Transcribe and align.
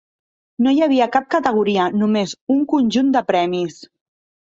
No 0.67 0.73
hi 0.77 0.81
havia 0.85 1.09
cap 1.17 1.27
categoria, 1.35 1.87
només 2.01 2.35
un 2.57 2.67
conjunt 2.75 3.17
de 3.19 3.27
premis. 3.33 3.83